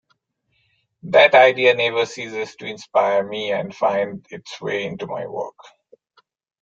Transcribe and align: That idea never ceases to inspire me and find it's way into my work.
That 1.03 1.35
idea 1.35 1.75
never 1.75 2.07
ceases 2.07 2.55
to 2.55 2.65
inspire 2.65 3.23
me 3.23 3.51
and 3.51 3.71
find 3.75 4.25
it's 4.31 4.59
way 4.59 4.85
into 4.85 5.05
my 5.05 5.27
work. 5.27 5.53